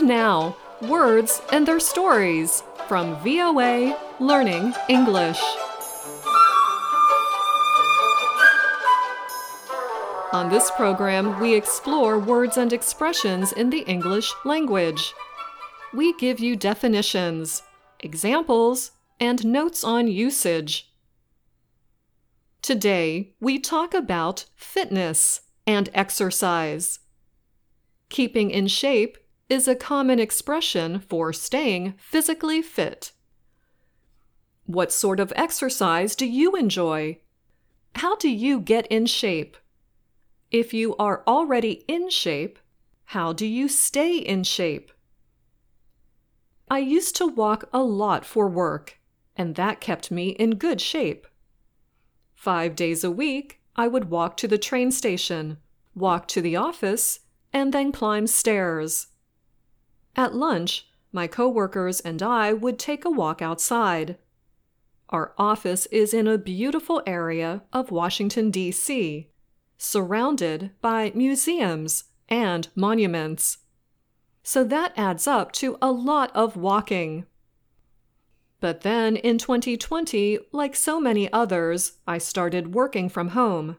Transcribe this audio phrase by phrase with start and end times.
[0.00, 5.38] And now, words and their stories from VOA Learning English.
[10.32, 15.12] On this program, we explore words and expressions in the English language.
[15.92, 17.62] We give you definitions,
[17.98, 20.90] examples, and notes on usage.
[22.62, 27.00] Today, we talk about fitness and exercise.
[28.08, 29.18] Keeping in shape
[29.50, 33.12] is a common expression for staying physically fit.
[34.64, 37.18] What sort of exercise do you enjoy?
[37.96, 39.56] How do you get in shape?
[40.52, 42.60] If you are already in shape,
[43.06, 44.92] how do you stay in shape?
[46.70, 49.00] I used to walk a lot for work,
[49.36, 51.26] and that kept me in good shape.
[52.36, 55.58] Five days a week, I would walk to the train station,
[55.96, 57.20] walk to the office,
[57.52, 59.08] and then climb stairs.
[60.20, 64.18] At lunch, my coworkers and I would take a walk outside.
[65.08, 69.30] Our office is in a beautiful area of Washington, D.C
[69.80, 73.58] surrounded by museums and monuments.
[74.42, 77.24] So that adds up to a lot of walking.
[78.60, 83.78] But then in 2020, like so many others, I started working from home.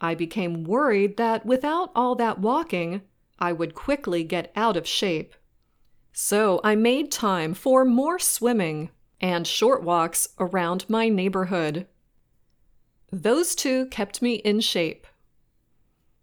[0.00, 3.02] I became worried that without all that walking,
[3.40, 5.34] I would quickly get out of shape.
[6.12, 11.86] So I made time for more swimming and short walks around my neighborhood.
[13.12, 15.06] Those two kept me in shape.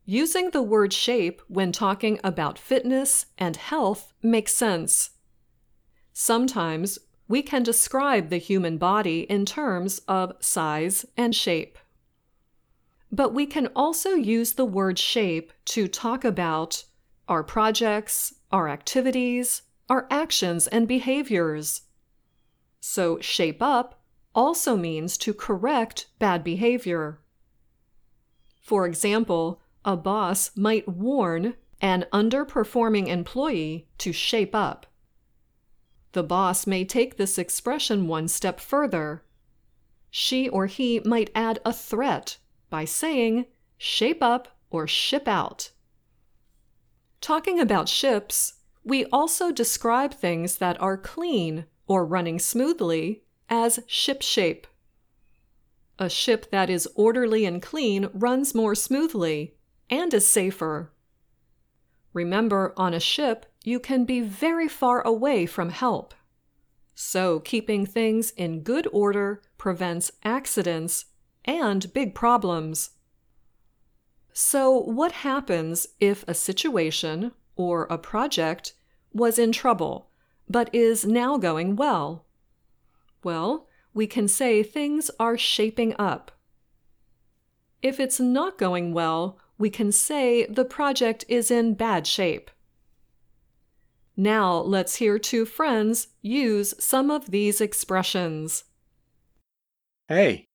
[0.06, 5.12] Using the word shape when talking about fitness and health makes sense.
[6.14, 11.78] Sometimes we can describe the human body in terms of size and shape.
[13.12, 16.86] But we can also use the word shape to talk about
[17.28, 21.84] our projects, our activities, our actions and behaviors.
[22.80, 24.02] So, shape up
[24.34, 27.20] also means to correct bad behavior.
[28.62, 34.86] For example, a boss might warn an underperforming employee to shape up.
[36.12, 39.24] The boss may take this expression one step further.
[40.10, 42.38] She or he might add a threat
[42.70, 43.46] by saying,
[43.78, 45.72] shape up or ship out.
[47.22, 54.66] Talking about ships, we also describe things that are clean or running smoothly as shipshape.
[56.00, 59.56] A ship that is orderly and clean runs more smoothly
[59.90, 60.92] and is safer.
[62.14, 66.14] Remember, on a ship, you can be very far away from help.
[66.96, 71.06] So, keeping things in good order prevents accidents
[71.46, 72.92] and big problems.
[74.40, 78.74] So, what happens if a situation or a project
[79.12, 80.12] was in trouble
[80.48, 82.24] but is now going well?
[83.24, 86.32] Well, we can say things are shaping up.
[87.82, 92.52] If it's not going well, we can say the project is in bad shape.
[94.16, 98.66] Now let's hear two friends use some of these expressions.
[100.08, 100.46] Hey,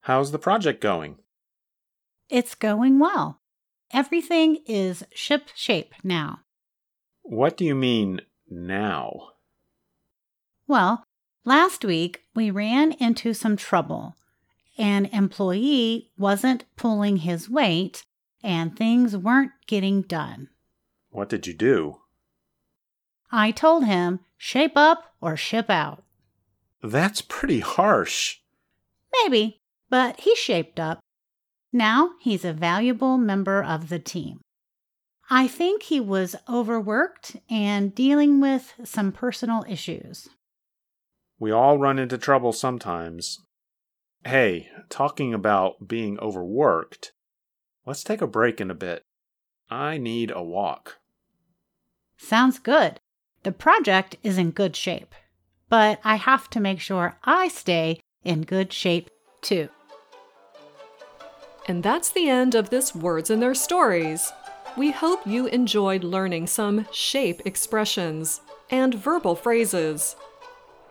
[0.00, 1.21] how's the project going?
[2.32, 3.40] It's going well.
[3.92, 6.40] Everything is ship shape now.
[7.22, 9.28] What do you mean now?
[10.66, 11.04] Well,
[11.44, 14.14] Last week, we ran into some trouble.
[14.78, 18.04] An employee wasn't pulling his weight,
[18.44, 20.50] and things weren't getting done.
[21.10, 21.98] What did you do?
[23.32, 26.04] I told him, shape up or ship out.
[26.80, 28.38] That's pretty harsh.
[29.12, 29.60] Maybe,
[29.90, 31.00] but he shaped up.
[31.72, 34.40] Now he's a valuable member of the team.
[35.30, 40.28] I think he was overworked and dealing with some personal issues.
[41.38, 43.40] We all run into trouble sometimes.
[44.24, 47.12] Hey, talking about being overworked,
[47.86, 49.02] let's take a break in a bit.
[49.70, 50.98] I need a walk.
[52.18, 53.00] Sounds good.
[53.42, 55.14] The project is in good shape,
[55.68, 59.10] but I have to make sure I stay in good shape
[59.40, 59.70] too.
[61.68, 64.32] And that's the end of this Words and Their Stories.
[64.76, 70.16] We hope you enjoyed learning some shape expressions and verbal phrases.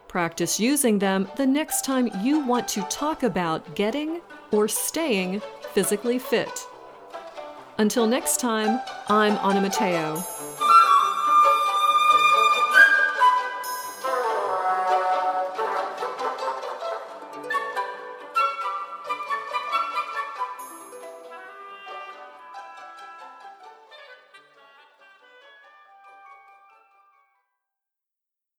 [0.08, 4.22] Practice using them the next time you want to talk about getting
[4.52, 5.42] or staying
[5.74, 6.68] physically fit.
[7.78, 10.24] Until next time, I'm Anna Matteo.